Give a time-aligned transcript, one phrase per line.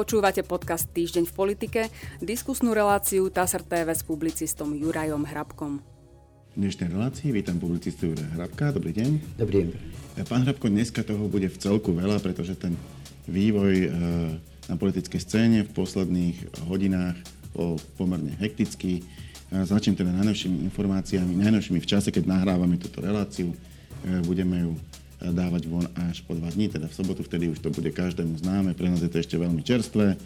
[0.00, 1.80] Počúvate podcast Týždeň v politike,
[2.24, 5.84] diskusnú reláciu TASR TV s publicistom Jurajom Hrabkom.
[6.48, 8.72] V dnešnej relácii vítam publicistu Juraja Hrabka.
[8.72, 9.36] Dobrý deň.
[9.36, 9.68] Dobrý deň.
[10.24, 12.80] Pán Hrabko, dneska toho bude v celku veľa, pretože ten
[13.28, 13.88] vývoj e,
[14.72, 17.20] na politickej scéne v posledných hodinách
[17.52, 19.04] bol pomerne hektický.
[19.52, 23.52] Začnem teda najnovšími informáciami, najnovšími v čase, keď nahrávame túto reláciu.
[23.52, 24.72] E, budeme ju
[25.20, 28.72] dávať von až po dva dní, teda v sobotu, vtedy už to bude každému známe,
[28.72, 30.16] pre nás je to ešte veľmi čerstvé.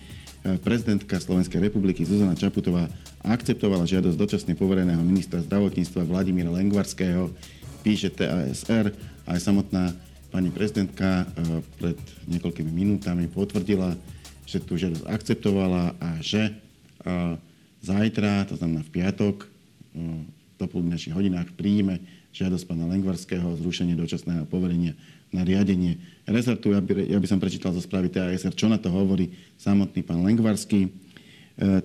[0.60, 2.86] Prezidentka Slovenskej republiky Zuzana Čaputová
[3.24, 7.32] akceptovala žiadosť dočasne povereného ministra zdravotníctva Vladimíra Lengvarského,
[7.80, 8.92] píše TASR,
[9.24, 9.96] aj samotná
[10.34, 13.94] pani prezidentka eh, pred niekoľkými minútami potvrdila,
[14.44, 17.34] že tú žiadosť akceptovala a že eh,
[17.86, 19.36] zajtra, to znamená v piatok,
[19.94, 20.26] v
[20.58, 22.02] dopoludnejších hodinách príjme
[22.34, 24.98] žiadosť pána Lengvarského o zrušenie dočasného poverenia
[25.30, 26.74] na riadenie rezortu.
[26.74, 30.26] Ja by, ja by som prečítal zo správy TASR, čo na to hovorí samotný pán
[30.26, 30.90] Lengvarský.
[30.90, 30.90] E,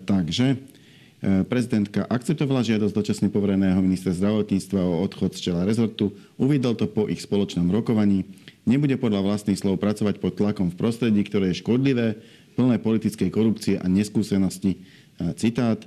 [0.01, 6.17] takže e, prezidentka akceptovala žiadosť dočasne povereného ministra zdravotníctva o odchod z čela rezortu.
[6.41, 8.25] Uvidel to po ich spoločnom rokovaní.
[8.65, 12.17] Nebude podľa vlastných slov pracovať pod tlakom v prostredí, ktoré je škodlivé,
[12.57, 14.81] plné politickej korupcie a neskúsenosti.
[15.21, 15.77] E, citát.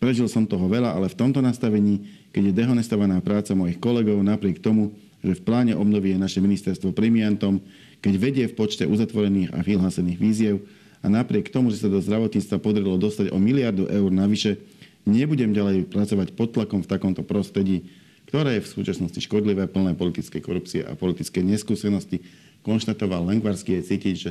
[0.00, 4.62] Prežil som toho veľa, ale v tomto nastavení, keď je dehonestovaná práca mojich kolegov, napriek
[4.62, 7.60] tomu, že v pláne obnovy je naše ministerstvo premiantom,
[8.00, 10.56] keď vedie v počte uzatvorených a vyhlásených víziev
[11.04, 14.56] a napriek tomu, že sa do zdravotníctva podarilo dostať o miliardu eur navyše,
[15.04, 17.92] nebudem ďalej pracovať pod tlakom v takomto prostredí,
[18.30, 22.22] ktoré je v súčasnosti škodlivé, plné politickej korupcie a politickej neskúsenosti.
[22.62, 24.30] Konštatoval Lengvarský, je cítiť, že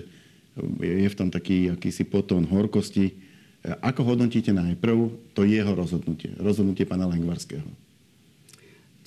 [0.79, 3.13] je v tom taký akýsi potón horkosti,
[3.83, 7.88] ako hodnotíte najprv to jeho rozhodnutie, rozhodnutie pána Lengvarského?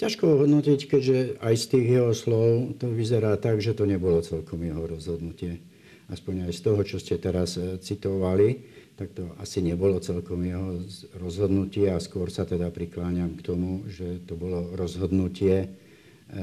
[0.03, 4.59] Ťažko hodnotiť, keďže aj z tých jeho slov to vyzerá tak, že to nebolo celkom
[4.59, 5.63] jeho rozhodnutie.
[6.11, 8.67] Aspoň aj z toho, čo ste teraz e, citovali,
[8.99, 10.83] tak to asi nebolo celkom jeho
[11.23, 15.67] rozhodnutie a skôr sa teda prikláňam k tomu, že to bolo rozhodnutie e,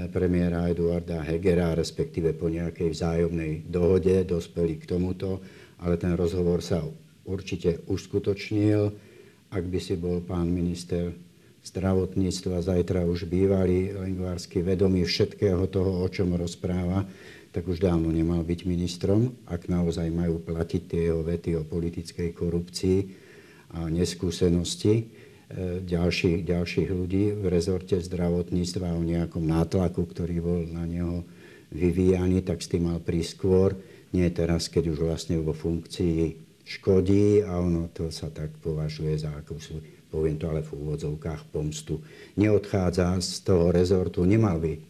[0.07, 5.43] premiéra Eduarda Hegera, respektíve po nejakej vzájomnej dohode dospeli k tomuto,
[5.83, 6.79] ale ten rozhovor sa
[7.27, 8.87] určite uskutočnil.
[9.51, 11.11] Ak by si bol pán minister
[11.69, 17.05] zdravotníctva zajtra už bývalý lingvársky vedomý všetkého toho, o čom rozpráva,
[17.49, 22.29] tak už dávno nemal byť ministrom, ak naozaj majú platiť tie jeho vety o politickej
[22.33, 22.99] korupcii
[23.73, 25.03] a neskúsenosti e,
[25.81, 31.25] ďalších, ďalších ľudí v rezorte zdravotníctva o nejakom nátlaku, ktorý bol na neho
[31.73, 33.77] vyvíjaný, tak s tým mal prísť skôr,
[34.09, 39.33] nie teraz, keď už vlastne vo funkcii škodí a ono to sa tak považuje za
[39.33, 42.01] akúsi, poviem to ale v úvodzovkách, pomstu.
[42.35, 44.81] Neodchádza z toho rezortu, nemal by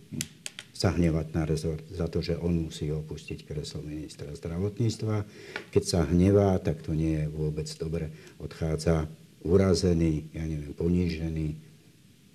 [0.72, 5.28] sa hnevať na rezort za to, že on musí opustiť kreslo ministra zdravotníctva.
[5.76, 8.16] Keď sa hnevá, tak to nie je vôbec dobre.
[8.40, 9.12] Odchádza
[9.44, 11.48] urazený, ja neviem, ponížený.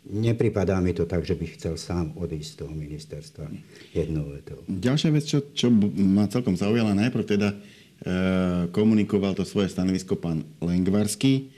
[0.05, 3.49] Nepripadá mi to tak, že by chcel sám odísť z toho ministerstva
[3.97, 4.61] jednou vetou.
[4.69, 7.57] Ďalšia vec, čo, čo ma celkom zaujala, najprv teda
[8.05, 11.54] Eh, komunikoval to svoje stanovisko pán Lengvarský.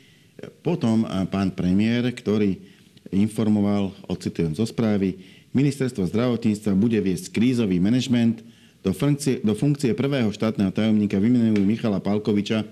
[0.60, 2.60] Potom pán premiér, ktorý
[3.08, 5.16] informoval, ocitujem zo správy,
[5.56, 8.44] ministerstvo zdravotníctva bude viesť krízový manažment.
[8.84, 12.62] Do funkcie, do funkcie prvého štátneho tajomníka vymenujú Michala Palkoviča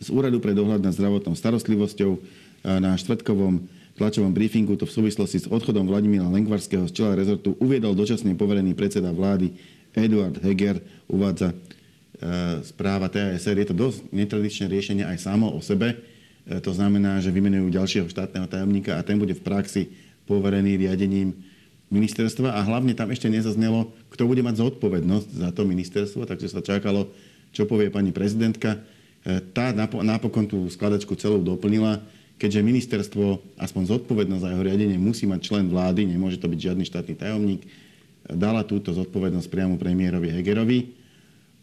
[0.00, 2.16] z Úradu pre dohľad nad zdravotnou starostlivosťou
[2.64, 3.66] na štvrtkovom
[3.98, 8.72] tlačovom briefingu to v súvislosti s odchodom Vladimíra Lengvarského z čela rezortu uviedol dočasne poverený
[8.72, 9.52] predseda vlády
[9.92, 11.52] Eduard Heger, uvádza
[12.20, 13.64] E, správa TASR.
[13.64, 15.96] Je to dosť netradičné riešenie aj samo o sebe.
[16.46, 19.92] E, to znamená, že vymenujú ďalšieho štátneho tajomníka a ten bude v praxi
[20.24, 21.34] poverený riadením
[21.90, 22.54] ministerstva.
[22.54, 27.10] A hlavne tam ešte nezaznelo, kto bude mať zodpovednosť za to ministerstvo, takže sa čakalo,
[27.50, 28.78] čo povie pani prezidentka.
[29.26, 32.00] E, tá napokon tú skladačku celú doplnila,
[32.40, 33.26] keďže ministerstvo,
[33.60, 37.62] aspoň zodpovednosť za jeho riadenie, musí mať člen vlády, nemôže to byť žiadny štátny tajomník,
[38.24, 40.96] dala túto zodpovednosť priamo premiérovi Hegerovi.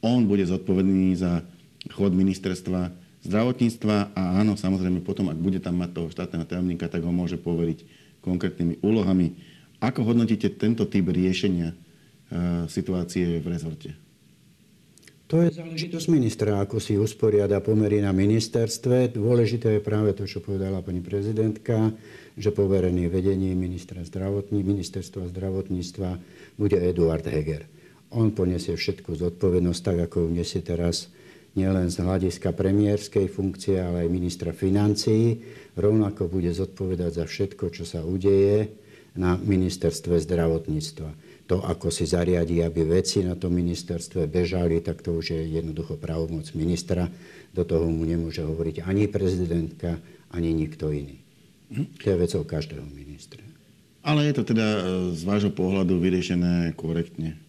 [0.05, 1.41] On bude zodpovedný za
[1.89, 7.03] chod ministerstva zdravotníctva a áno, samozrejme potom, ak bude tam mať toho štátneho tajomníka, tak
[7.03, 7.83] ho môže poveriť
[8.23, 9.35] konkrétnymi úlohami.
[9.83, 11.75] Ako hodnotíte tento typ riešenia e,
[12.71, 13.89] situácie v rezorte?
[15.27, 19.11] To je záležitosť ministra, ako si usporiada pomery na ministerstve.
[19.11, 21.91] Dôležité je práve to, čo povedala pani prezidentka,
[22.39, 26.09] že poverený vedením ministra zdravotní, ministerstva zdravotníctva
[26.55, 27.67] bude Eduard Heger
[28.11, 31.11] on poniesie všetku zodpovednosť, tak ako ju nesie teraz
[31.57, 35.41] nielen z hľadiska premiérskej funkcie, ale aj ministra financií.
[35.73, 38.69] Rovnako bude zodpovedať za všetko, čo sa udeje
[39.17, 41.09] na ministerstve zdravotníctva.
[41.47, 45.95] to, ako si zariadi, aby veci na tom ministerstve bežali, tak to už je jednoducho
[45.95, 47.07] právomoc ministra.
[47.55, 49.95] Do toho mu nemôže hovoriť ani prezidentka,
[50.35, 51.23] ani nikto iný.
[52.03, 53.39] To je vecou každého ministra.
[54.03, 54.79] Ale je to teda e,
[55.15, 57.39] z vášho pohľadu vyriešené korektne.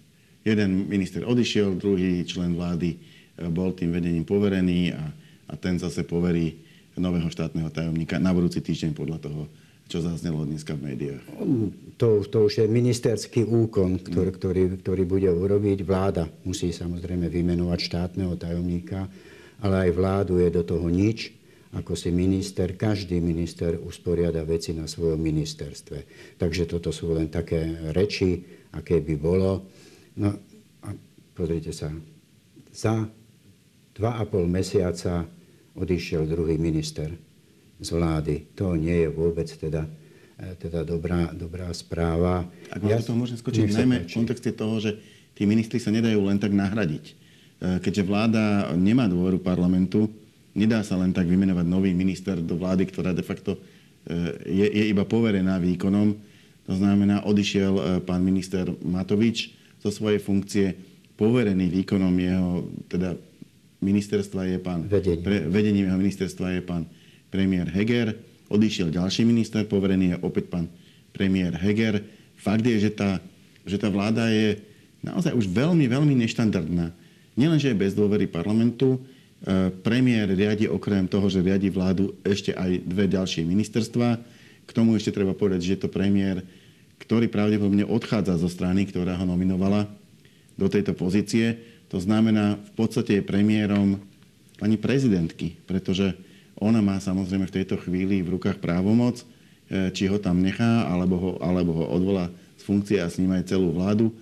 [0.42, 2.98] Jeden minister odišiel, druhý člen vlády
[3.46, 5.04] bol tým vedením poverený a,
[5.48, 6.58] a ten zase poverí
[6.98, 9.46] nového štátneho tajomníka na budúci týždeň podľa toho,
[9.88, 11.22] čo zaznelo dneska v médiách?
[11.96, 15.86] To, to už je ministerský úkon, ktorý, ktorý, ktorý bude urobiť.
[15.86, 19.08] Vláda musí samozrejme vymenovať štátneho tajomníka,
[19.64, 21.32] ale aj vládu je do toho nič.
[21.68, 25.98] Ako si minister, každý minister usporiada veci na svojom ministerstve.
[26.40, 28.40] Takže toto sú len také reči,
[28.72, 29.68] aké by bolo.
[30.16, 30.32] No
[30.80, 30.88] a
[31.36, 31.92] pozrite sa,
[32.72, 33.04] za
[33.98, 35.26] dva a pol mesiaca
[35.74, 37.10] odišiel druhý minister
[37.82, 38.46] z vlády.
[38.54, 39.90] To nie je vôbec teda,
[40.38, 42.46] e, teda dobrá, dobrá správa.
[42.70, 44.98] Ak ja, to môžem skočiť, najmä v kontexte toho, že
[45.34, 47.04] tí ministri sa nedajú len tak nahradiť.
[47.10, 47.14] E,
[47.82, 50.06] keďže vláda nemá dôveru parlamentu,
[50.54, 53.60] nedá sa len tak vymenovať nový minister do vlády, ktorá de facto e,
[54.46, 56.14] je, je iba poverená výkonom.
[56.70, 60.76] To znamená, odišiel pán minister Matovič zo svojej funkcie,
[61.16, 62.52] poverený výkonom jeho
[62.92, 63.16] teda
[63.78, 64.86] ministerstva je pán...
[64.86, 65.22] Vedenie.
[65.22, 66.84] Pre, vedením jeho ministerstva je pán
[67.28, 68.16] premiér Heger,
[68.48, 70.66] odišiel ďalší minister, poverený je opäť pán
[71.12, 72.02] premiér Heger.
[72.38, 73.20] Fakt je, že tá,
[73.68, 74.58] že tá vláda je
[75.04, 76.90] naozaj už veľmi, veľmi neštandardná.
[77.38, 82.50] Nielen, že je bez dôvery parlamentu, e, premiér riadi okrem toho, že riadi vládu ešte
[82.50, 84.08] aj dve ďalšie ministerstva.
[84.66, 86.42] K tomu ešte treba povedať, že je to premiér,
[86.98, 89.86] ktorý pravdepodobne odchádza zo strany, ktorá ho nominovala
[90.58, 91.77] do tejto pozície.
[91.88, 93.96] To znamená, v podstate je premiérom
[94.60, 96.12] pani prezidentky, pretože
[96.58, 99.22] ona má samozrejme v tejto chvíli v rukách právomoc,
[99.70, 103.32] e, či ho tam nechá, alebo ho, alebo ho odvolá z funkcie a s ním
[103.32, 104.10] aj celú vládu.
[104.10, 104.14] E,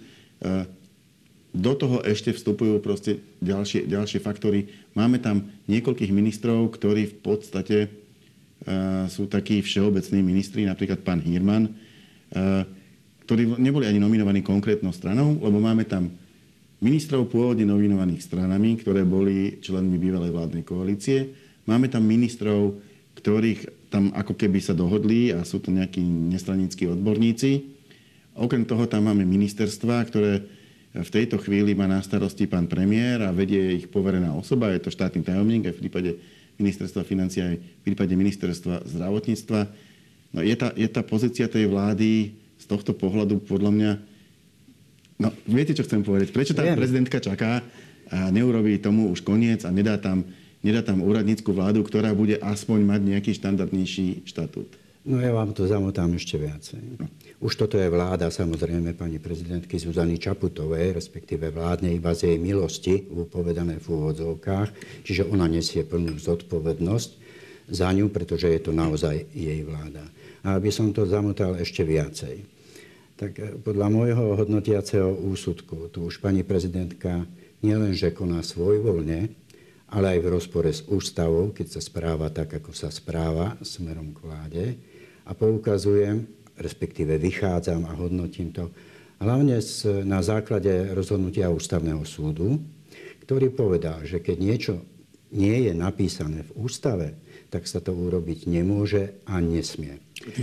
[1.57, 4.69] do toho ešte vstupujú proste ďalšie, ďalšie faktory.
[4.93, 7.89] Máme tam niekoľkých ministrov, ktorí v podstate e,
[9.09, 11.73] sú takí všeobecní ministri, napríklad pán Hirman,
[13.23, 16.11] ktorí neboli ani nominovaní konkrétnou stranou, lebo máme tam
[16.87, 21.19] ministrov pôvodne nominovaných stranami, ktoré boli členmi bývalej vládnej koalície
[21.67, 22.79] Máme tam ministrov,
[23.19, 27.75] ktorých tam ako keby sa dohodli a sú to nejakí nestranickí odborníci.
[28.39, 30.47] Okrem toho tam máme ministerstva, ktoré
[30.97, 34.95] v tejto chvíli má na starosti pán premiér a vedie ich poverená osoba, je to
[34.95, 36.11] štátny tajomník aj v prípade
[36.57, 39.61] ministerstva financí, aj v prípade ministerstva zdravotníctva.
[40.33, 43.93] No je, tá, je tá pozícia tej vlády z tohto pohľadu podľa mňa...
[45.17, 46.33] No, viete, čo chcem povedať?
[46.33, 47.65] Prečo tá prezidentka čaká
[48.07, 50.23] a neurobí tomu už koniec a nedá tam
[50.67, 54.67] nedá tam úradnícku vládu, ktorá bude aspoň mať nejaký štandardnejší štatút.
[55.07, 56.83] No ja vám to zamotám ešte viacej.
[56.99, 57.07] No.
[57.39, 63.07] Už toto je vláda, samozrejme, pani prezidentky Zuzany Čaputovej, respektíve vládne iba z jej milosti,
[63.15, 64.69] upovedané v úvodzovkách,
[65.07, 67.11] čiže ona nesie plnú zodpovednosť
[67.71, 70.03] za ňu, pretože je to naozaj jej vláda.
[70.43, 72.43] A aby som to zamotal ešte viacej,
[73.17, 77.25] tak eh, podľa môjho hodnotiaceho úsudku, tu už pani prezidentka
[77.65, 79.33] nielenže koná svojvoľne,
[79.91, 84.23] ale aj v rozpore s ústavou, keď sa správa tak, ako sa správa smerom k
[84.23, 84.65] vláde.
[85.27, 86.27] A poukazujem,
[86.59, 88.71] respektíve vychádzam a hodnotím to,
[89.19, 89.59] hlavne
[90.05, 92.61] na základe rozhodnutia ústavného súdu,
[93.25, 94.75] ktorý povedal, že keď niečo
[95.35, 97.19] nie je napísané v ústave,
[97.57, 99.97] tak sa to urobiť nemôže a nesmie.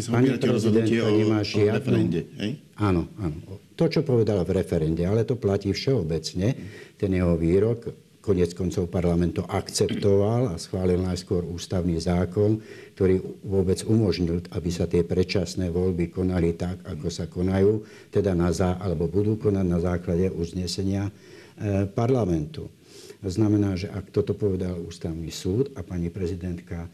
[0.10, 1.77] Pani prezidentka nemá žiadnu...
[1.77, 2.58] referende, hej?
[2.74, 3.38] Áno, áno.
[3.77, 6.58] To, čo povedala v referende, ale to platí všeobecne.
[6.98, 7.93] Ten jeho výrok
[8.24, 12.55] Konec koncov parlament to akceptoval a schválil najskôr ústavný zákon,
[12.96, 17.84] ktorý vôbec umožnil, aby sa tie predčasné voľby konali tak, ako sa konajú,
[18.15, 22.72] teda na zá, alebo budú konať na základe uznesenia e, parlamentu.
[23.20, 26.88] To znamená, že ak toto povedal ústavný súd a pani prezidentka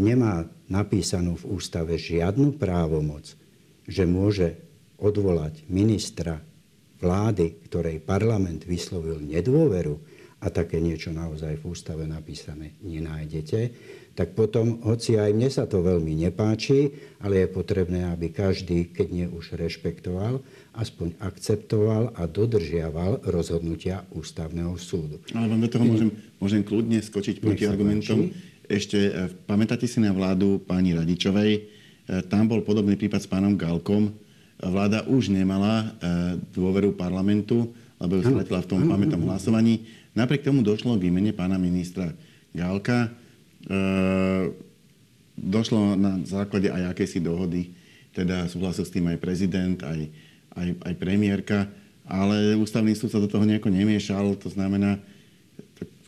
[0.00, 3.36] nemá napísanú v ústave žiadnu právomoc,
[3.84, 4.58] že môže
[4.96, 6.40] odvolať ministra
[7.02, 10.00] vlády, ktorej parlament vyslovil nedôveru,
[10.44, 13.72] a také niečo naozaj v ústave napísané nenájdete,
[14.12, 16.92] tak potom, hoci aj mne sa to veľmi nepáči,
[17.24, 20.44] ale je potrebné, aby každý, keď nie už rešpektoval,
[20.76, 25.18] aspoň akceptoval a dodržiaval rozhodnutia ústavného súdu.
[25.34, 28.30] Ale vám do toho môžem, môžem kľudne skočiť proti argumentom.
[28.64, 29.12] Ešte e,
[29.44, 31.52] pamätáte si na vládu pani Radičovej?
[31.56, 31.60] E,
[32.28, 34.12] tam bol podobný prípad s pánom Galkom.
[34.58, 35.86] Vláda už nemala e,
[36.54, 41.58] dôveru parlamentu, lebo ju stratila v tom pamätnom hlasovaní Napriek tomu došlo k výmene pána
[41.58, 42.14] ministra
[42.54, 43.10] Gálka.
[43.66, 43.76] E,
[45.34, 47.74] došlo na základe aj akejsi dohody,
[48.14, 50.06] teda súhlasil s tým aj prezident, aj,
[50.54, 51.66] aj, aj premiérka.
[52.06, 55.02] ale ústavný súd sa do toho nejako nemiešal, to znamená,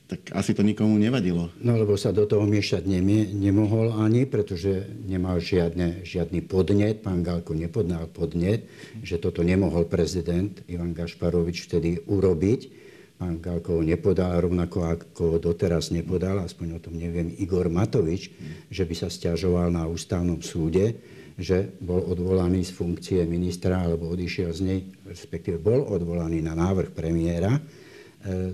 [0.07, 1.51] tak, asi to nikomu nevadilo.
[1.59, 2.87] No lebo sa do toho miešať
[3.35, 8.71] nemohol ani, pretože nemal žiadne, žiadny podnet, pán Galko nepodnal podnet,
[9.03, 12.87] že toto nemohol prezident Ivan Gašparovič vtedy urobiť.
[13.17, 18.31] Pán Galko nepodal, rovnako ako ho doteraz nepodal, aspoň o tom neviem, Igor Matovič,
[18.71, 24.57] že by sa stiažoval na ústavnom súde že bol odvolaný z funkcie ministra alebo odišiel
[24.57, 27.61] z nej, respektíve bol odvolaný na návrh premiéra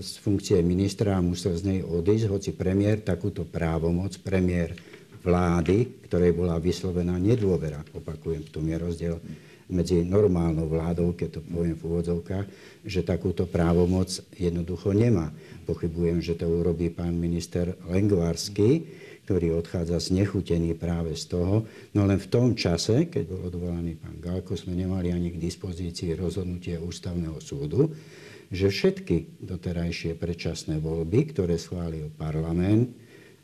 [0.00, 4.76] z funkcie ministra a musel z nej odísť, hoci premiér takúto právomoc, premiér
[5.22, 9.16] vlády, ktorej bola vyslovená nedôvera, opakujem, v tom je rozdiel
[9.72, 12.46] medzi normálnou vládou, keď to poviem v úvodzovkách,
[12.84, 15.32] že takúto právomoc jednoducho nemá.
[15.64, 18.84] Pochybujem, že to urobí pán minister Lengvarský,
[19.24, 21.64] ktorý odchádza znechutený práve z toho.
[21.94, 26.18] No len v tom čase, keď bol odvolaný pán Galko, sme nemali ani k dispozícii
[26.18, 27.88] rozhodnutie ústavného súdu,
[28.52, 32.92] že všetky doterajšie predčasné voľby, ktoré schválil parlament,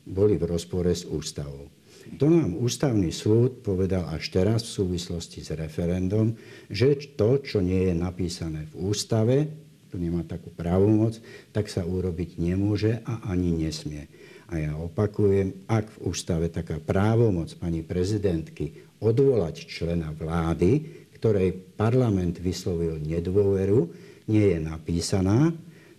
[0.05, 1.73] boli v rozpore s ústavou.
[2.17, 6.37] To nám ústavný súd povedal až teraz v súvislosti s referendum,
[6.73, 9.49] že to, čo nie je napísané v ústave,
[9.89, 11.21] to nemá takú právomoc,
[11.53, 14.09] tak sa urobiť nemôže a ani nesmie.
[14.49, 18.73] A ja opakujem, ak v ústave taká právomoc pani prezidentky
[19.05, 25.57] odvolať člena vlády, ktorej parlament vyslovil nedôveru, nie je napísaná,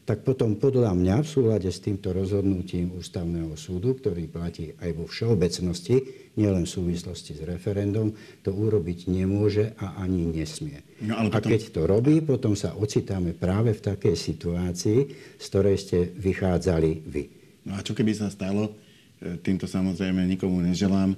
[0.09, 5.05] tak potom podľa mňa v súlade s týmto rozhodnutím ústavného súdu, ktorý platí aj vo
[5.05, 6.01] všeobecnosti,
[6.33, 10.81] nielen v súvislosti s referendum, to urobiť nemôže a ani nesmie.
[11.05, 11.45] No, ale potom...
[11.45, 14.99] A keď to robí, potom sa ocitáme práve v takej situácii,
[15.37, 17.23] z ktorej ste vychádzali vy.
[17.69, 18.73] No a čo keby sa stalo,
[19.21, 21.17] e, týmto samozrejme nikomu neželám, e,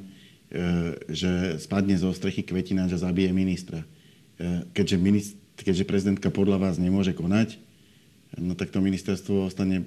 [1.08, 3.88] že spadne zo strechy kvetina, že zabije ministra.
[4.36, 7.58] E, keďže, ministr, keďže prezidentka podľa vás nemôže konať,
[8.40, 9.86] no tak to ministerstvo ostane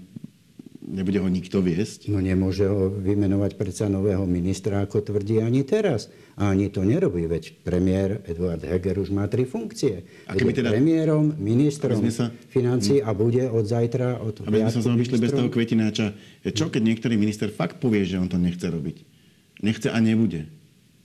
[0.85, 2.13] nebude ho nikto viesť?
[2.13, 6.13] No nemôže ho vymenovať predsa nového ministra, ako tvrdí ani teraz.
[6.37, 10.05] A ani to nerobí, veď premiér Eduard Heger už má tri funkcie.
[10.29, 10.75] A keby teda...
[10.75, 12.29] premiérom, ministrom sa...
[12.51, 14.19] financí a bude od zajtra...
[14.21, 16.13] Od aby sme sa zaobišli bez toho kvetináča.
[16.43, 18.97] Čo keď niektorý minister fakt povie, že on to nechce robiť?
[19.63, 20.51] Nechce a nebude.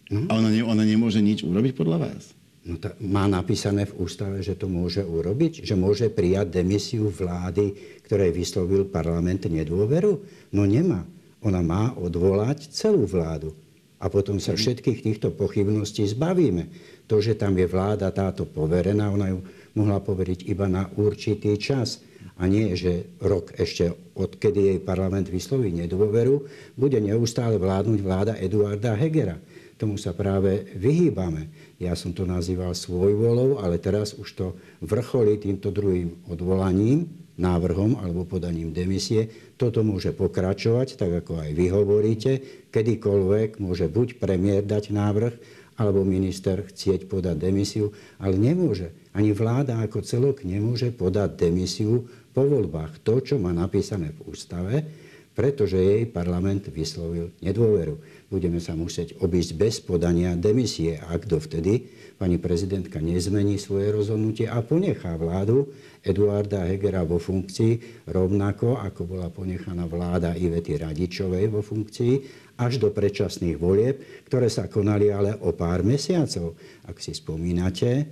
[0.09, 0.25] No?
[0.27, 2.33] A ona, ne, ona nemôže nič urobiť podľa vás?
[2.67, 5.63] No tá, má napísané v ústave, že to môže urobiť?
[5.63, 7.71] Že môže prijať demisiu vlády,
[8.03, 10.19] ktorej vyslovil parlament nedôveru?
[10.51, 11.07] No nemá.
[11.39, 13.55] Ona má odvolať celú vládu.
[13.99, 14.59] A potom sa mhm.
[14.59, 16.67] všetkých týchto pochybností zbavíme.
[17.09, 19.39] To, že tam je vláda táto poverená, ona ju
[19.73, 22.05] mohla poveriť iba na určitý čas.
[22.39, 26.47] A nie, že rok ešte odkedy jej parlament vysloví nedôveru,
[26.79, 29.35] bude neustále vládnuť vláda Eduarda Hegera.
[29.79, 31.48] Tomu sa práve vyhýbame.
[31.79, 34.48] Ja som to nazýval svojvolou, ale teraz už to
[34.83, 37.07] vrcholí týmto druhým odvolaním,
[37.39, 39.31] návrhom alebo podaním demisie.
[39.55, 42.31] Toto môže pokračovať, tak ako aj vy hovoríte.
[42.75, 45.33] Kedykoľvek môže buď premiér dať návrh,
[45.79, 48.91] alebo minister chcieť podať demisiu, ale nemôže.
[49.15, 52.03] Ani vláda ako celok nemôže podať demisiu
[52.36, 53.00] po voľbách.
[53.07, 54.83] To, čo má napísané v ústave,
[55.31, 61.89] pretože jej parlament vyslovil nedôveru budeme sa musieť obísť bez podania demisie, ak dovtedy
[62.21, 65.69] pani prezidentka nezmení svoje rozhodnutie a ponechá vládu
[66.05, 72.13] Eduarda Hegera vo funkcii, rovnako ako bola ponechaná vláda Ivety Radičovej vo funkcii,
[72.59, 76.59] až do predčasných volieb, ktoré sa konali ale o pár mesiacov.
[76.88, 78.07] Ak si spomínate,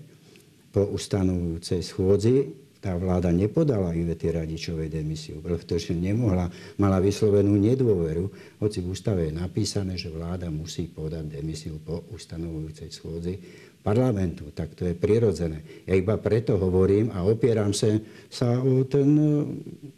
[0.72, 8.30] po ustanovujúcej schôdzi tá vláda nepodala Ivety Radičovej demisiu, pretože nemohla, mala vyslovenú nedôveru,
[8.62, 13.36] hoci v ústave je napísané, že vláda musí podať demisiu po ustanovujúcej schôdzi
[13.88, 14.52] parlamentu.
[14.52, 15.64] Tak to je prirodzené.
[15.88, 17.96] Ja iba preto hovorím a opieram sa,
[18.28, 19.32] sa o ten e,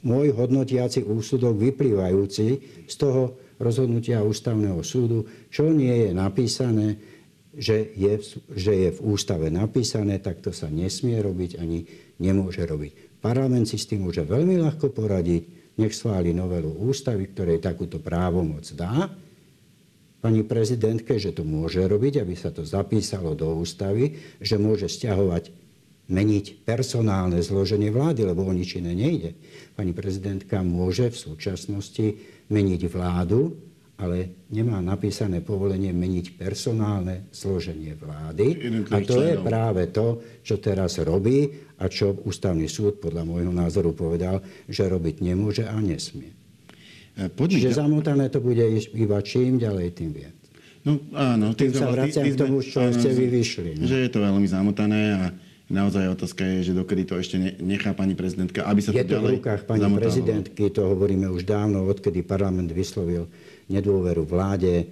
[0.06, 2.48] môj hodnotiaci úsudok vyplývajúci
[2.86, 7.02] z toho rozhodnutia ústavného súdu, čo nie je napísané,
[7.50, 8.14] že je,
[8.56, 11.84] že je v ústave napísané, tak to sa nesmie robiť ani
[12.20, 13.20] nemôže robiť.
[13.20, 18.68] Parlament si s tým môže veľmi ľahko poradiť, nech schváli novelu ústavy, ktorej takúto právomoc
[18.76, 19.08] dá
[20.20, 25.56] pani prezidentke, že to môže robiť, aby sa to zapísalo do ústavy, že môže stiahovať,
[26.10, 29.38] meniť personálne zloženie vlády, lebo o nič iné nejde.
[29.78, 32.18] Pani prezidentka môže v súčasnosti
[32.50, 33.54] meniť vládu,
[34.00, 38.48] ale nemá napísané povolenie meniť personálne zloženie vlády.
[38.96, 43.92] A to je práve to, čo teraz robí a čo ústavný súd podľa môjho názoru
[43.92, 44.40] povedal,
[44.72, 46.32] že robiť nemôže a nesmie.
[47.20, 48.64] E, poďme Čiže zamotané to bude
[48.96, 50.38] iba čím ďalej, tým viac.
[50.88, 51.52] No áno.
[51.52, 53.72] Tým, tým sa vraciam k tomu, čo áno, ste vy vyšli.
[53.76, 53.84] No.
[53.84, 55.24] Že je to veľmi zamotané a
[55.70, 59.22] Naozaj otázka je, že dokedy to ešte nechá pani prezidentka, aby sa je to, to
[59.22, 60.02] v rukách pani zamotávalo.
[60.02, 63.30] prezidentky, to hovoríme už dávno, odkedy parlament vyslovil
[63.70, 64.90] nedôveru vláde.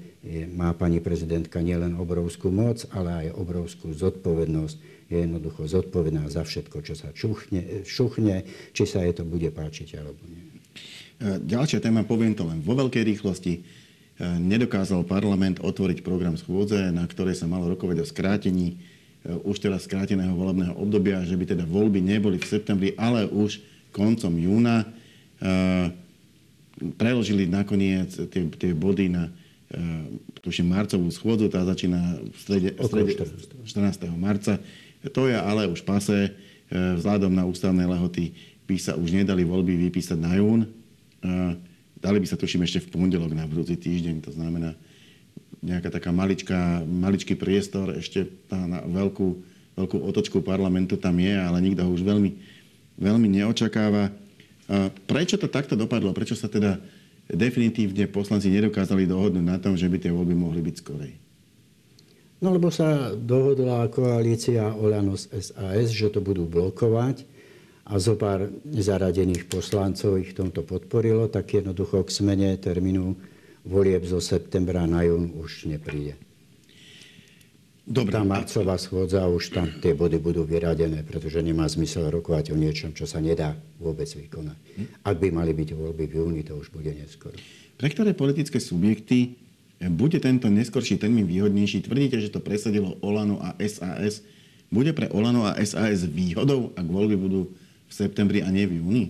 [0.53, 4.77] Má pani prezidentka nielen obrovskú moc, ale aj obrovskú zodpovednosť.
[5.07, 8.43] Je jednoducho zodpovedná za všetko, čo sa čuchne, šuchne,
[8.75, 10.43] či sa jej to bude páčiť alebo nie.
[10.43, 13.53] E, ďalšia téma, poviem to len vo veľkej rýchlosti.
[13.55, 13.62] E,
[14.36, 18.75] nedokázal parlament otvoriť program schôdze, na ktorej sa malo rokovať o skrátení
[19.27, 23.60] Eh, už teraz skráteného volebného obdobia, že by teda voľby neboli v septembri, ale už
[23.91, 24.88] koncom júna.
[25.43, 25.91] Eh,
[26.98, 29.29] preložili nakoniec tie, tie body na
[30.46, 33.13] tuším marcovú schôdzu, tá začína v strede, strede
[33.67, 34.07] 14.
[34.15, 34.62] marca.
[35.12, 36.31] To je ale už pase,
[36.72, 38.31] vzhľadom na ústavné lehoty
[38.67, 40.67] by sa už nedali voľby vypísať na jún.
[41.98, 44.75] Dali by sa tuším ešte v pondelok na budúci týždeň, to znamená
[45.63, 49.27] nejaká taká maličká, maličký priestor, ešte tá na veľkú,
[49.74, 52.31] veľkú otočku parlamentu tam je, ale nikto ho už veľmi,
[53.01, 54.13] veľmi neočakáva.
[55.07, 56.12] Prečo to takto dopadlo?
[56.12, 56.75] Prečo sa teda
[57.31, 61.13] definitívne poslanci nedokázali dohodnúť na tom, že by tie voľby mohli byť skorej?
[62.38, 67.25] No lebo sa dohodla koalícia Olano SAS, že to budú blokovať
[67.88, 73.15] a zo pár zaradených poslancov ich tomto podporilo, tak jednoducho k smene termínu
[73.65, 76.26] volieb zo septembra na jún už nepríde.
[77.88, 78.12] Dobre.
[78.12, 82.91] Tá marcová schôdza, už tam tie body budú vyradené, pretože nemá zmysel rokovať o niečom,
[82.91, 84.60] čo sa nedá vôbec vykonať.
[85.08, 87.39] Ak by mali byť voľby v júni, to už bude neskoro.
[87.79, 89.39] Pre ktoré politické subjekty
[89.88, 91.88] bude tento neskorší termín výhodnejší?
[91.88, 94.20] Tvrdíte, že to presadilo Olano a SAS.
[94.67, 97.48] Bude pre Olano a SAS výhodou, ak voľby budú
[97.88, 99.03] v septembri a nie v júni?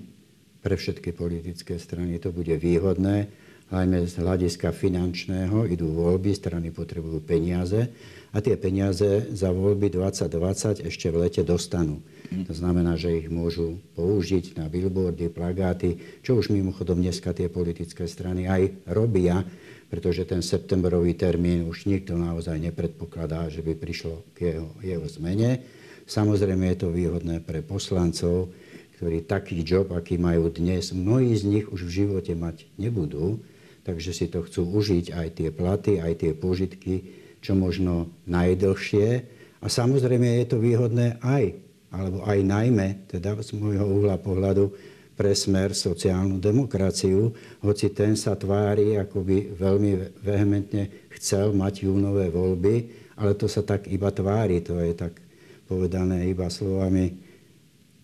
[0.61, 3.25] Pre všetky politické strany to bude výhodné
[3.67, 7.91] najmä z hľadiska finančného, idú voľby, strany potrebujú peniaze
[8.31, 11.99] a tie peniaze za voľby 2020 ešte v lete dostanú.
[12.27, 18.07] To znamená, že ich môžu použiť na billboardy, plagáty, čo už mimochodom dneska tie politické
[18.07, 19.43] strany aj robia,
[19.87, 25.63] pretože ten septembrový termín už nikto naozaj nepredpokladá, že by prišlo k jeho, jeho zmene.
[26.07, 28.51] Samozrejme je to výhodné pre poslancov,
[28.99, 33.39] ktorí taký job, aký majú dnes, mnohí z nich už v živote mať nebudú,
[33.87, 37.07] takže si to chcú užiť aj tie platy, aj tie požitky,
[37.39, 39.07] čo možno najdlhšie.
[39.63, 41.55] A samozrejme je to výhodné aj,
[41.95, 44.75] alebo aj najmä, teda z môjho uhla pohľadu,
[45.17, 47.33] pre smer sociálnu demokraciu,
[47.65, 52.75] hoci ten sa tvári, ako by veľmi vehementne chcel mať júnové voľby,
[53.17, 55.17] ale to sa tak iba tvári, to je tak
[55.65, 57.17] povedané iba slovami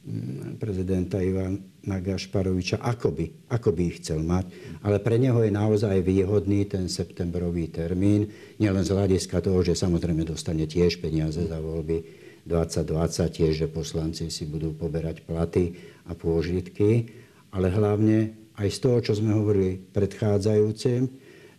[0.09, 4.47] mm, prezidenta Ivana na Gašparoviča, ako by, ako by ich chcel mať.
[4.87, 10.23] Ale pre neho je naozaj výhodný ten septembrový termín, nielen z hľadiska toho, že samozrejme
[10.23, 12.03] dostane tiež peniaze za voľby
[12.47, 15.75] 2020, tiež, že poslanci si budú poberať platy
[16.07, 17.11] a pôžitky,
[17.51, 21.07] ale hlavne aj z toho, čo sme hovorili predchádzajúcim,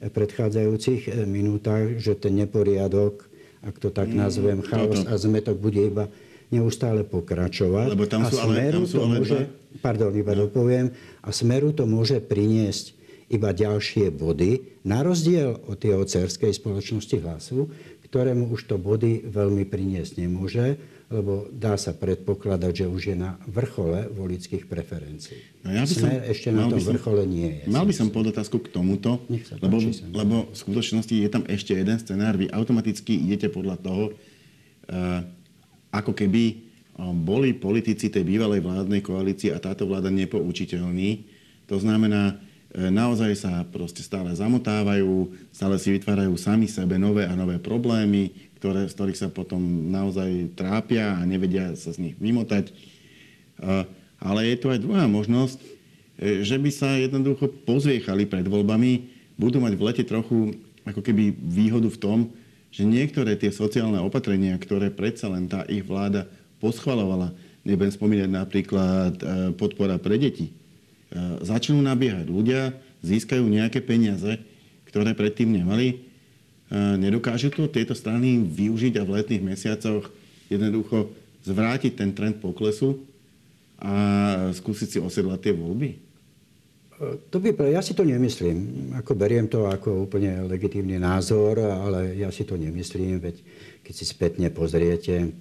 [0.08, 3.28] predchádzajúcich eh, minútach, že ten neporiadok,
[3.64, 6.08] ak to tak mm, nazvem, chaos a zmetok bude iba
[6.52, 7.88] neustále pokračovať.
[7.94, 9.40] Lebo tam sú a ale, tam sú ale môže,
[9.80, 10.48] pardon, iba no.
[10.48, 10.92] dopoviem,
[11.24, 12.96] a Smeru to môže priniesť
[13.32, 17.72] iba ďalšie body, na rozdiel od tej cerskej spoločnosti hlasu,
[18.04, 20.78] ktorému už to body veľmi priniesť nemôže,
[21.10, 25.42] lebo dá sa predpokladať, že už je na vrchole volických preferencií.
[25.66, 27.64] No ja by som, Smer ešte na tom som, vrchole nie je.
[27.68, 29.18] Mal by som podotázku k tomuto,
[29.60, 29.76] lebo,
[30.14, 32.38] lebo v skutočnosti je tam ešte jeden scenár.
[32.38, 35.26] Vy automaticky idete podľa toho, uh,
[35.94, 36.66] ako keby
[37.22, 41.26] boli politici tej bývalej vládnej koalície a táto vláda nepoučiteľní.
[41.66, 42.38] To znamená,
[42.70, 48.30] e, naozaj sa proste stále zamotávajú, stále si vytvárajú sami sebe nové a nové problémy,
[48.62, 52.72] ktoré, z ktorých sa potom naozaj trápia a nevedia sa z nich vymotať.
[54.18, 55.60] Ale je tu aj druhá možnosť,
[56.18, 59.04] že by sa jednoducho pozviechali pred voľbami,
[59.36, 60.56] budú mať v lete trochu
[60.88, 62.18] ako keby výhodu v tom,
[62.74, 66.26] že niektoré tie sociálne opatrenia, ktoré predsa len tá ich vláda
[66.58, 67.30] poschvalovala,
[67.62, 70.52] nebudem spomínať napríklad e, podpora pre deti, e,
[71.46, 72.26] začnú nabiehať.
[72.26, 72.74] Ľudia
[73.06, 74.42] získajú nejaké peniaze,
[74.90, 75.86] ktoré predtým nemali.
[75.86, 75.96] E,
[76.98, 80.10] nedokážu to tieto strany využiť a v letných mesiacoch
[80.50, 81.14] jednoducho
[81.46, 83.06] zvrátiť ten trend poklesu
[83.78, 83.94] a
[84.50, 86.13] skúsiť si osedlať tie voľby?
[87.30, 88.90] To by, ja si to nemyslím.
[88.98, 93.36] Ako beriem to ako úplne legitímny názor, ale ja si to nemyslím, veď
[93.84, 95.32] keď si spätne pozriete,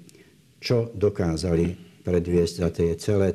[0.59, 3.31] čo dokázali predviesť za tie celé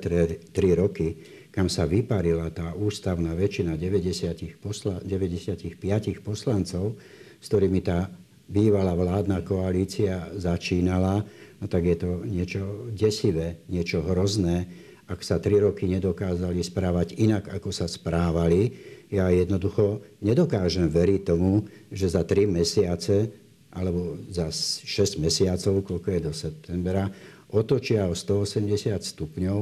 [0.52, 1.16] tri roky,
[1.48, 5.76] kam sa vyparila tá ústavná väčšina 90 posla, 95
[6.20, 6.94] poslancov,
[7.40, 8.06] s ktorými tá
[8.48, 11.24] bývalá vládna koalícia začínala,
[11.60, 17.48] no tak je to niečo desivé, niečo hrozné, ak sa tri roky nedokázali správať inak,
[17.48, 18.76] ako sa správali.
[19.08, 23.32] Ja jednoducho nedokážem veriť tomu, že za tri mesiace
[23.72, 27.08] alebo za 6 mesiacov, koľko je do septembra,
[27.48, 28.68] otočia o 180
[29.00, 29.58] stupňov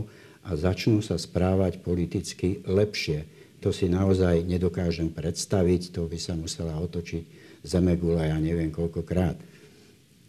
[0.46, 3.26] a začnú sa správať politicky lepšie.
[3.62, 9.34] To si naozaj nedokážem predstaviť, to by sa musela otočiť Zemegula ja neviem koľkokrát.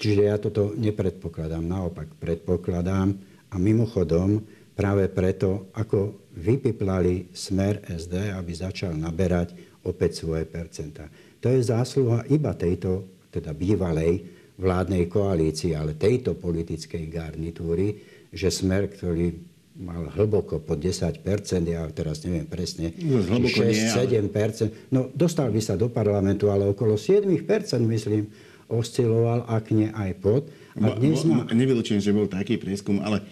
[0.01, 3.13] Čiže ja toto nepredpokladám, naopak predpokladám
[3.53, 4.41] a mimochodom
[4.78, 11.10] práve preto, ako vypiplali smer SD, aby začal naberať opäť svoje percentá.
[11.42, 14.22] To je zásluha iba tejto, teda bývalej
[14.62, 17.98] vládnej koalícii, ale tejto politickej garnitúry,
[18.30, 19.34] že smer, ktorý
[19.78, 21.22] mal hlboko pod 10%
[21.70, 27.46] ja teraz neviem presne, no, 6-7 no dostal by sa do parlamentu, ale okolo 7%
[27.86, 28.26] myslím,
[28.68, 30.50] osciloval, ak nie aj pod.
[30.82, 31.46] A dnes má...
[31.48, 33.24] Nevylučujem, že bol taký prieskum, ale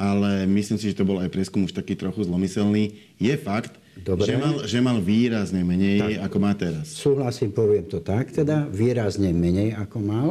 [0.00, 2.96] ale myslím si, že to bol aj prieskum už taký trochu zlomyselný.
[3.20, 4.32] Je fakt, Dobre.
[4.32, 6.96] Že, mal, že mal výrazne menej, tak, ako má teraz.
[6.96, 10.28] Súhlasím, poviem to tak, teda výrazne menej, ako mal.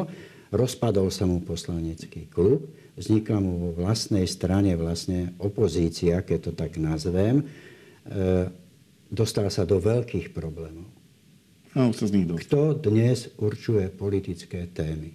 [0.49, 2.65] Rozpadol sa mu poslanecký klub,
[2.97, 7.45] vznikla mu vo vlastnej strane vlastne opozícia, keď to tak nazvem.
[7.45, 8.49] E,
[9.13, 10.89] dostal sa do veľkých problémov.
[11.77, 15.13] A sa z nich Kto dnes určuje politické témy?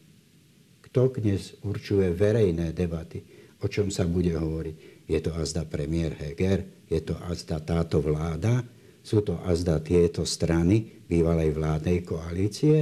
[0.87, 3.27] Kto dnes určuje verejné debaty?
[3.65, 5.09] O čom sa bude hovoriť.
[5.09, 8.61] Je to azda premiér Heger, je to azda táto vláda,
[9.01, 12.77] sú to azda tieto strany bývalej vládnej koalície,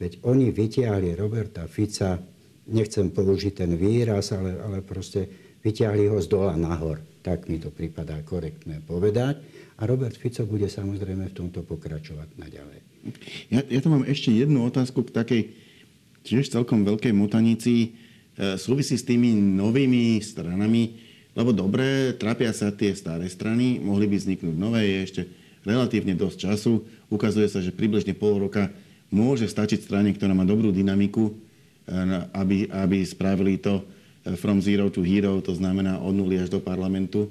[0.00, 2.16] veď oni vytiahli Roberta Fica,
[2.68, 5.28] nechcem použiť ten výraz, ale, ale proste
[5.60, 7.00] vytiahli ho z dola nahor.
[7.24, 9.40] Tak mi to prípadá korektné povedať.
[9.80, 12.80] A Robert Fico bude samozrejme v tomto pokračovať naďalej.
[13.48, 15.42] Ja, ja tu mám ešte jednu otázku k takej
[16.24, 18.03] tiež celkom veľkej motanici E,
[18.34, 20.98] súvisí s tými novými stranami,
[21.34, 25.22] lebo dobre, trápia sa tie staré strany, mohli by vzniknúť nové, je ešte
[25.66, 26.72] relatívne dosť času.
[27.10, 28.70] Ukazuje sa, že približne pol roka
[29.10, 31.32] môže stačiť strane, ktorá má dobrú dynamiku, e,
[32.34, 36.62] aby, aby spravili to e, from zero to hero, to znamená od nuly až do
[36.62, 37.30] parlamentu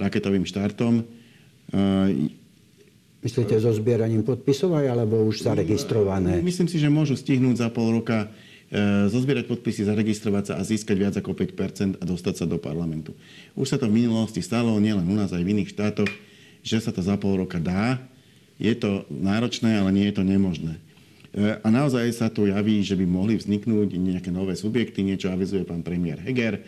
[0.00, 1.04] raketovým štartom.
[3.20, 6.40] Myslíte so zbieraním podpisov alebo už zaregistrované?
[6.40, 8.53] Myslím si, že môžu stihnúť za pol roka E,
[9.10, 13.14] zozbierať podpisy, zaregistrovať sa a získať viac ako 5 a dostať sa do parlamentu.
[13.54, 16.10] Už sa to v minulosti stalo, nielen u nás, aj v iných štátoch,
[16.64, 18.00] že sa to za pol roka dá.
[18.56, 20.80] Je to náročné, ale nie je to nemožné.
[21.34, 25.66] E, a naozaj sa tu javí, že by mohli vzniknúť nejaké nové subjekty, niečo avizuje
[25.66, 26.62] pán premiér Heger, e,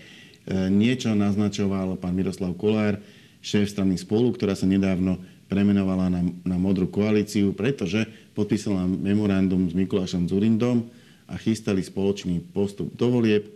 [0.68, 2.98] niečo naznačoval pán Miroslav Kolár,
[3.40, 8.02] šéf strany Spolu, ktorá sa nedávno premenovala na, na Modrú koalíciu, pretože
[8.34, 10.90] podpísala memorandum s Mikulášom Zurindom,
[11.26, 13.50] a chystali spoločný postup do volieb.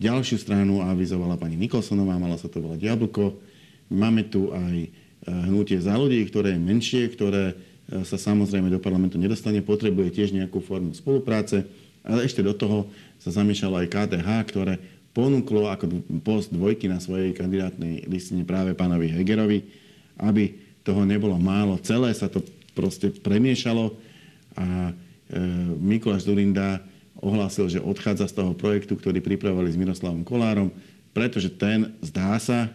[0.00, 3.36] Ďalšiu stranu avizovala pani Nikolsonová, mala sa to volať Jablko.
[3.92, 4.88] Máme tu aj e,
[5.28, 7.54] hnutie za ľudí, ktoré je menšie, ktoré e,
[8.08, 11.68] sa samozrejme do parlamentu nedostane, potrebuje tiež nejakú formu spolupráce,
[12.00, 12.88] ale ešte do toho
[13.20, 14.80] sa zamiešalo aj KTH, ktoré
[15.12, 19.68] ponúklo ako post dvojky na svojej kandidátnej listine práve pánovi Hegerovi,
[20.16, 21.76] aby toho nebolo málo.
[21.84, 22.40] Celé sa to
[22.72, 23.92] proste premiešalo
[24.56, 24.96] a
[25.78, 26.82] Mikuláš Zurinda
[27.20, 30.72] ohlásil, že odchádza z toho projektu, ktorý pripravovali s Miroslavom Kolárom,
[31.12, 32.72] pretože ten zdá sa,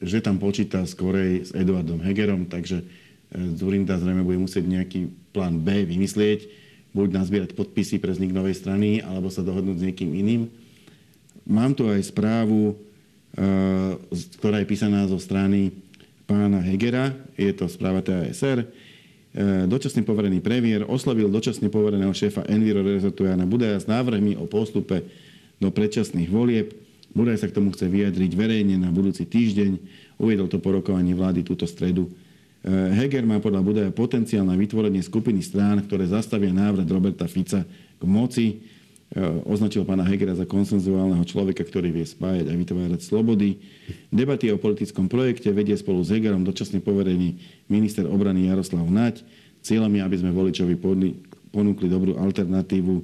[0.00, 2.84] že tam počíta skorej s Eduardom Hegerom, takže
[3.30, 6.50] Zurinda zrejme bude musieť nejaký plán B vymyslieť,
[6.90, 10.50] buď nazbierať podpisy pre vznik novej strany, alebo sa dohodnúť s niekým iným.
[11.46, 12.74] Mám tu aj správu, e,
[14.38, 15.70] ktorá je písaná zo strany
[16.26, 18.66] pána Hegera, je to správa TASR,
[19.70, 25.06] dočasne poverený premiér oslovil dočasne povereného šéfa Enviro rezortu Jana Budaja s návrhmi o postupe
[25.62, 26.74] do predčasných volieb.
[27.14, 29.78] Budaj sa k tomu chce vyjadriť verejne na budúci týždeň.
[30.18, 32.06] Uviedol to po rokovaní vlády túto stredu.
[32.06, 32.10] E,
[32.94, 38.02] Heger má podľa Budaja potenciál na vytvorenie skupiny strán, ktoré zastavia návrat Roberta Fica k
[38.06, 38.62] moci.
[39.10, 43.58] E, označil pána Hegera za konsenzuálneho človeka, ktorý vie spájať a vytvárať slobody.
[44.06, 47.34] Debaty o politickom projekte vedie spolu s Hegerom dočasne poverený
[47.66, 49.26] minister obrany Jaroslav Nať.
[49.66, 50.78] Cieľom je, aby sme voličovi
[51.50, 53.02] ponúkli dobrú alternatívu.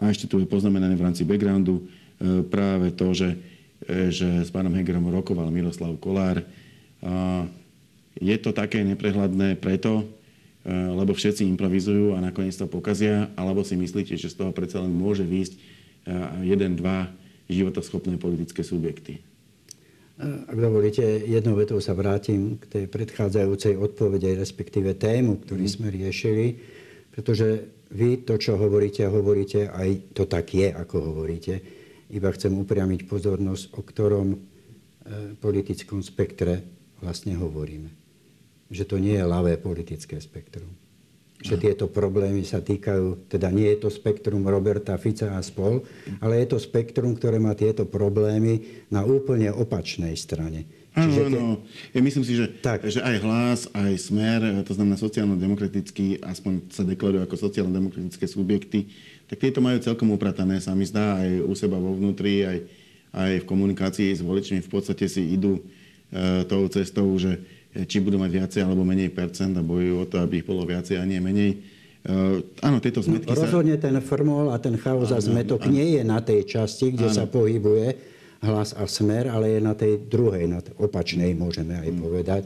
[0.00, 3.36] A ešte tu je poznamenané v rámci backgroundu e, práve to, že,
[3.84, 6.40] e, že s pánom Hegerom rokoval Miroslav Kolár.
[8.16, 10.15] Je to také neprehľadné preto, Eh,
[10.66, 14.90] lebo všetci improvizujú a nakoniec to pokazia, alebo si myslíte, že z toho predsa len
[14.90, 15.62] môže výjsť eh,
[16.42, 17.06] jeden, dva
[17.46, 19.22] životoschopné politické subjekty?
[19.22, 25.72] Eh, ak dovolíte, jednou vetou sa vrátim k tej predchádzajúcej odpovede, respektíve tému, ktorý mm.
[25.78, 26.58] sme riešili,
[27.14, 31.62] pretože vy to, čo hovoríte, hovoríte, aj to tak je, ako hovoríte.
[32.10, 34.28] Iba chcem upriamiť pozornosť, o ktorom
[35.38, 36.66] politickom spektre
[36.98, 38.05] vlastne hovoríme.
[38.70, 40.68] Že to nie je ľavé politické spektrum.
[41.36, 45.84] Že tieto problémy sa týkajú, teda nie je to spektrum Roberta Fica a spol,
[46.18, 50.64] ale je to spektrum, ktoré má tieto problémy na úplne opačnej strane.
[50.96, 51.60] Áno, áno.
[51.92, 52.88] Ja myslím si, že, tak.
[52.88, 58.88] že aj hlas, aj smer, to znamená sociálno-demokratický, aspoň sa deklarujú ako sociálno-demokratické subjekty,
[59.28, 62.58] tak tieto majú celkom upratané, sa mi zdá, aj u seba vo vnútri, aj,
[63.12, 67.44] aj v komunikácii s voličmi v podstate si idú e, tou cestou, že
[67.84, 70.96] či budú mať viacej alebo menej percent a bojujú o to, aby ich bolo viacej
[70.96, 71.60] a nie menej.
[72.06, 73.90] Uh, áno, tieto no, zmetky no, Rozhodne sa...
[73.90, 77.16] ten frmol a ten chaos a zmetok áno, nie je na tej časti, kde áno.
[77.18, 78.14] sa pohybuje
[78.46, 81.98] hlas a smer, ale je na tej druhej, na tej opačnej, môžeme aj mm.
[81.98, 82.42] povedať,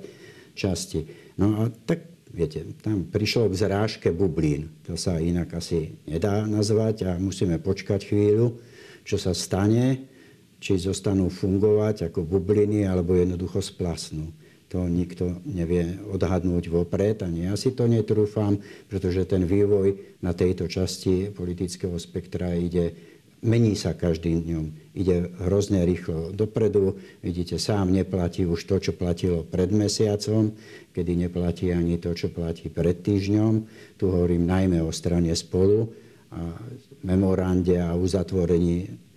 [0.57, 1.05] časti.
[1.37, 4.73] No a tak, viete, tam prišlo k zrážke bublín.
[4.89, 8.57] To sa inak asi nedá nazvať a musíme počkať chvíľu,
[9.05, 10.09] čo sa stane,
[10.57, 14.29] či zostanú fungovať ako bubliny, alebo jednoducho splasnú.
[14.71, 20.71] To nikto nevie odhadnúť vopred, ani ja si to netrúfam, pretože ten vývoj na tejto
[20.71, 22.95] časti politického spektra ide,
[23.43, 24.65] mení sa každým dňom.
[24.95, 27.03] Ide hrozne rýchlo dopredu.
[27.19, 30.55] Vidíte, sám neplatí už to, čo platilo pred mesiacom,
[30.95, 33.67] kedy neplatí ani to, čo platí pred týždňom.
[33.99, 35.91] Tu hovorím najmä o strane spolu
[36.31, 36.55] a
[37.03, 39.10] memorande a uzatvorení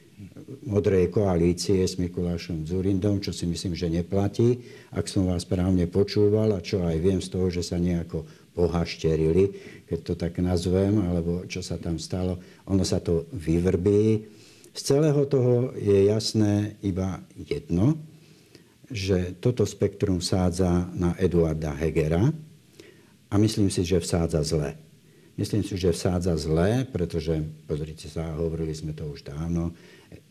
[0.62, 4.62] modrej koalície s Mikulášom Zurindom, čo si myslím, že neplatí,
[4.94, 9.50] ak som vás správne počúval a čo aj viem z toho, že sa nejako pohašterili,
[9.90, 12.38] keď to tak nazvem, alebo čo sa tam stalo.
[12.70, 14.30] Ono sa to vyvrbí.
[14.74, 17.98] Z celého toho je jasné iba jedno,
[18.90, 22.30] že toto spektrum vsádza na Eduarda Hegera
[23.30, 24.78] a myslím si, že vsádza zle.
[25.34, 29.74] Myslím si, že vsádza zle, pretože, pozrite sa, hovorili sme to už dávno,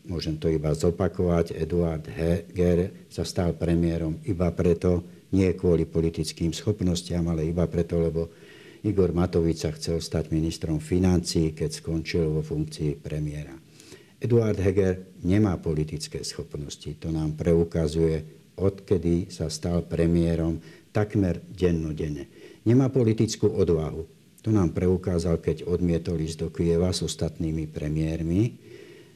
[0.07, 7.25] môžem to iba zopakovať, Eduard Heger sa stal premiérom iba preto, nie kvôli politickým schopnostiam,
[7.31, 8.29] ale iba preto, lebo
[8.83, 13.55] Igor Matovič sa chcel stať ministrom financí, keď skončil vo funkcii premiéra.
[14.19, 16.87] Eduard Heger nemá politické schopnosti.
[16.99, 18.23] To nám preukazuje,
[18.55, 20.59] odkedy sa stal premiérom
[20.95, 22.29] takmer dennodenne.
[22.63, 24.07] Nemá politickú odvahu.
[24.43, 28.62] To nám preukázal, keď odmietol ísť do Kieva s ostatnými premiérmi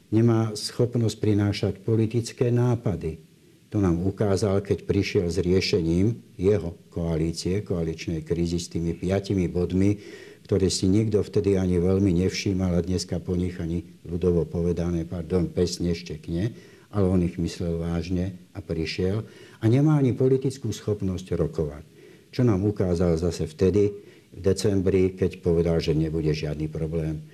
[0.08, 3.20] nemá schopnosť prinášať politické nápady.
[3.68, 10.00] To nám ukázal, keď prišiel s riešením jeho koalície, koaličnej krízy s tými piatimi bodmi,
[10.48, 15.52] ktoré si nikto vtedy ani veľmi nevšímal a dneska po nich ani ľudovo povedané, pardon,
[15.52, 16.56] pes neštekne,
[16.88, 19.28] ale on ich myslel vážne a prišiel
[19.60, 21.84] a nemá ani politickú schopnosť rokovať.
[22.32, 23.92] Čo nám ukázal zase vtedy,
[24.28, 27.24] v decembri, keď povedal, že nebude žiadny problém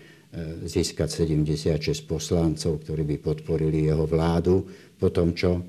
[0.66, 4.66] získať 76 poslancov, ktorí by podporili jeho vládu
[4.98, 5.62] po tom, čo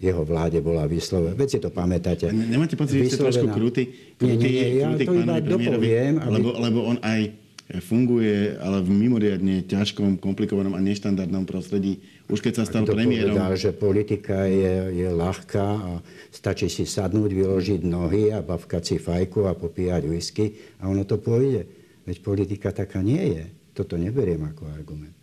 [0.00, 1.36] jeho vláde bola vyslovená.
[1.36, 2.32] Veď si to pamätáte.
[2.32, 6.16] Nemáte pocit, že ste trošku krúty nie, nie, nie, ja to iba dopoviem.
[6.16, 6.32] Aby...
[6.40, 7.36] Lebo, lebo on aj
[7.78, 12.02] funguje, ale v mimoriadne ťažkom, komplikovanom a neštandardnom prostredí.
[12.26, 13.36] Už keď sa stal Kto premiérom...
[13.36, 15.90] povedal, že politika je, je ľahká a
[16.34, 21.22] stačí si sadnúť, vyložiť nohy a bavkať si fajku a popíjať whisky a ono to
[21.22, 21.68] pôjde.
[22.08, 23.44] Veď politika taká nie je.
[23.72, 25.14] Toto neberiem ako argument.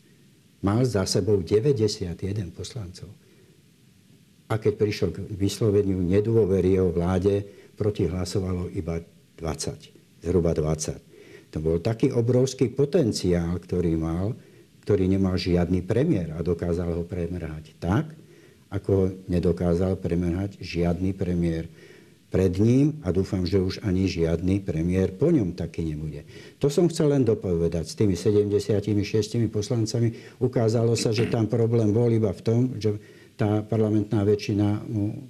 [0.64, 2.18] Mal za sebou 91
[2.52, 3.10] poslancov.
[4.48, 7.44] A keď prišiel k vysloveniu nedôvery jeho vláde,
[7.76, 8.98] proti hlasovalo iba
[9.38, 11.52] 20, zhruba 20.
[11.54, 14.34] To bol taký obrovský potenciál, ktorý mal,
[14.84, 18.16] ktorý nemal žiadny premiér a dokázal ho premerhať tak,
[18.68, 21.68] ako ho nedokázal premerhať žiadny premiér
[22.38, 26.22] pred ním a dúfam, že už ani žiadny premiér po ňom taký nebude.
[26.62, 27.90] To som chcel len dopovedať.
[27.90, 32.94] S tými 76 poslancami ukázalo sa, že tam problém bol iba v tom, že
[33.34, 35.26] tá parlamentná väčšina mu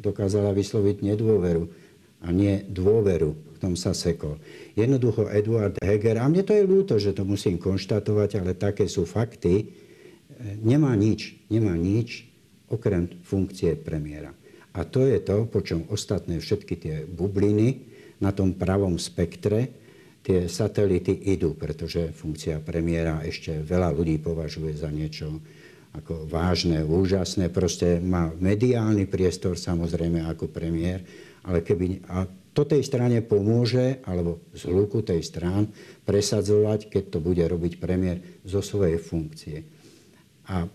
[0.00, 1.68] dokázala vysloviť nedôveru
[2.24, 3.60] a nie dôveru.
[3.60, 4.40] Tom sa sekol.
[4.72, 9.04] Jednoducho Eduard Heger, a mne to je ľúto, že to musím konštatovať, ale také sú
[9.04, 9.68] fakty,
[10.64, 12.24] nemá nič, nemá nič
[12.72, 14.37] okrem funkcie premiéra.
[14.76, 17.88] A to je to, po čom ostatné všetky tie bubliny
[18.20, 19.72] na tom pravom spektre,
[20.20, 25.40] tie satelity idú, pretože funkcia premiéra ešte veľa ľudí považuje za niečo
[25.96, 27.48] ako vážne, úžasné.
[27.48, 31.00] Proste má mediálny priestor samozrejme ako premiér,
[31.48, 32.04] ale keby...
[32.12, 35.70] A to tej strane pomôže, alebo z hluku tej strán,
[36.02, 39.62] presadzovať, keď to bude robiť premiér zo svojej funkcie.
[40.50, 40.66] A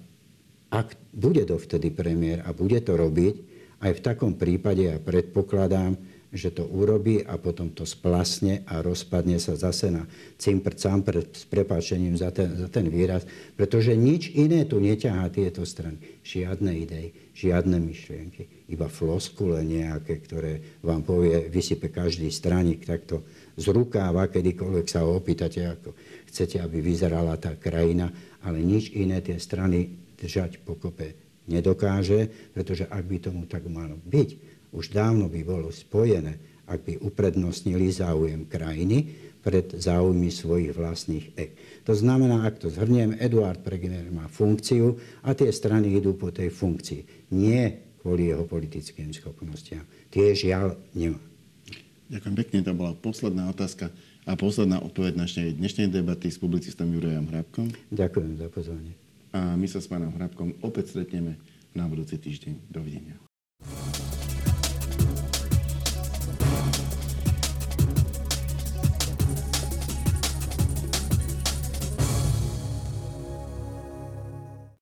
[0.71, 3.52] ak bude dovtedy premiér a bude to robiť,
[3.83, 5.99] aj v takom prípade ja predpokladám,
[6.33, 10.09] že to urobí a potom to splasne a rozpadne sa zase na
[10.41, 13.21] cimpr campr s prepáčením za ten, za ten výraz,
[13.53, 16.01] pretože nič iné tu neťahá tieto strany.
[16.25, 23.21] Žiadne idei, žiadne myšlienky, iba floskule nejaké, ktoré vám povie, vysype každý straník takto
[23.53, 25.93] z rukáva, kedykoľvek sa ho opýtate, ako
[26.33, 28.09] chcete, aby vyzerala tá krajina,
[28.41, 34.29] ale nič iné tie strany držať pokope nedokáže, pretože ak by tomu tak malo byť,
[34.73, 39.11] už dávno by bolo spojené, ak by uprednostnili záujem krajiny
[39.43, 41.83] pred záujmy svojich vlastných ek.
[41.83, 46.47] To znamená, ak to zhrniem, Eduard Pregener má funkciu a tie strany idú po tej
[46.47, 47.29] funkcii.
[47.35, 49.83] Nie kvôli jeho politickým schopnostiam.
[50.07, 51.19] Tie žiaľ nemá.
[52.07, 53.91] Ďakujem pekne, to bola posledná otázka
[54.23, 57.67] a posledná odpoveď našej dnešnej debaty s publicistom Jurajom Hrabkom.
[57.91, 59.02] Ďakujem za pozvanie
[59.33, 61.41] a my sa s pánom Hrabkom opäť stretneme
[61.73, 62.69] na budúci týždeň.
[62.69, 63.17] Dovidenia.